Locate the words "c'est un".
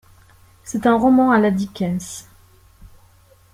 0.63-0.97